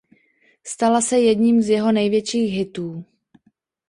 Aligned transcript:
Stala 0.63 1.01
se 1.01 1.19
jedním 1.19 1.61
z 1.61 1.69
jeho 1.69 1.91
největších 1.91 2.53
hitů. 2.53 3.05